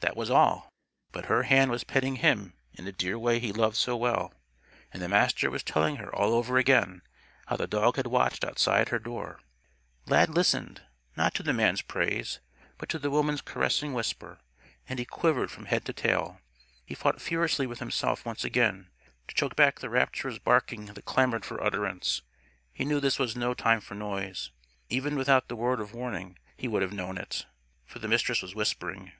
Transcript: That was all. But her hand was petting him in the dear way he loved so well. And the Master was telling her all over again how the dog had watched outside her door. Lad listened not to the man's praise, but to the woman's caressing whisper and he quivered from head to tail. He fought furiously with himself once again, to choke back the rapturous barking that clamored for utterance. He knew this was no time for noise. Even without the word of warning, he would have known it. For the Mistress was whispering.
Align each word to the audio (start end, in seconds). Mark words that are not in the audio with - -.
That 0.00 0.18
was 0.18 0.28
all. 0.28 0.68
But 1.12 1.24
her 1.32 1.44
hand 1.44 1.70
was 1.70 1.82
petting 1.82 2.16
him 2.16 2.52
in 2.74 2.84
the 2.84 2.92
dear 2.92 3.18
way 3.18 3.38
he 3.40 3.52
loved 3.52 3.76
so 3.76 3.96
well. 3.96 4.34
And 4.92 5.00
the 5.00 5.08
Master 5.08 5.48
was 5.50 5.62
telling 5.62 5.96
her 5.96 6.14
all 6.14 6.34
over 6.34 6.58
again 6.58 7.00
how 7.46 7.56
the 7.56 7.66
dog 7.66 7.96
had 7.96 8.06
watched 8.08 8.44
outside 8.44 8.90
her 8.90 8.98
door. 8.98 9.40
Lad 10.04 10.28
listened 10.28 10.82
not 11.16 11.32
to 11.36 11.42
the 11.42 11.54
man's 11.54 11.80
praise, 11.80 12.38
but 12.76 12.90
to 12.90 12.98
the 12.98 13.08
woman's 13.10 13.40
caressing 13.40 13.94
whisper 13.94 14.40
and 14.90 14.98
he 14.98 15.06
quivered 15.06 15.50
from 15.50 15.64
head 15.64 15.86
to 15.86 15.94
tail. 15.94 16.38
He 16.84 16.94
fought 16.94 17.18
furiously 17.22 17.66
with 17.66 17.78
himself 17.78 18.26
once 18.26 18.44
again, 18.44 18.90
to 19.26 19.34
choke 19.34 19.56
back 19.56 19.78
the 19.78 19.88
rapturous 19.88 20.38
barking 20.38 20.84
that 20.84 21.02
clamored 21.06 21.46
for 21.46 21.64
utterance. 21.64 22.20
He 22.74 22.84
knew 22.84 23.00
this 23.00 23.18
was 23.18 23.34
no 23.34 23.54
time 23.54 23.80
for 23.80 23.94
noise. 23.94 24.50
Even 24.90 25.16
without 25.16 25.48
the 25.48 25.56
word 25.56 25.80
of 25.80 25.94
warning, 25.94 26.38
he 26.58 26.68
would 26.68 26.82
have 26.82 26.92
known 26.92 27.16
it. 27.16 27.46
For 27.86 28.00
the 28.00 28.06
Mistress 28.08 28.42
was 28.42 28.54
whispering. 28.54 29.12